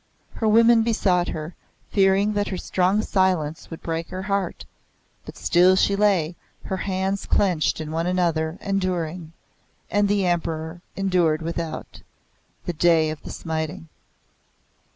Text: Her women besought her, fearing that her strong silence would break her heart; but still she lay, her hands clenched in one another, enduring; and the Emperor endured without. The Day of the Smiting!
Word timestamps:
Her 0.33 0.47
women 0.47 0.81
besought 0.81 1.27
her, 1.27 1.53
fearing 1.91 2.33
that 2.33 2.47
her 2.47 2.57
strong 2.57 3.03
silence 3.03 3.69
would 3.69 3.83
break 3.83 4.09
her 4.09 4.23
heart; 4.23 4.65
but 5.27 5.37
still 5.37 5.75
she 5.75 5.95
lay, 5.95 6.35
her 6.63 6.77
hands 6.77 7.27
clenched 7.27 7.79
in 7.79 7.91
one 7.91 8.07
another, 8.07 8.57
enduring; 8.61 9.31
and 9.91 10.09
the 10.09 10.25
Emperor 10.25 10.81
endured 10.95 11.43
without. 11.43 12.01
The 12.65 12.73
Day 12.73 13.11
of 13.11 13.21
the 13.21 13.29
Smiting! 13.29 13.89